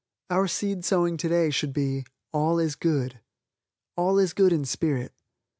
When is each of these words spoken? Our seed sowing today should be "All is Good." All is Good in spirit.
Our 0.31 0.47
seed 0.47 0.83
sowing 0.83 1.15
today 1.17 1.51
should 1.51 1.73
be 1.73 2.05
"All 2.31 2.57
is 2.57 2.73
Good." 2.75 3.19
All 3.95 4.17
is 4.17 4.33
Good 4.33 4.51
in 4.51 4.65
spirit. 4.65 5.13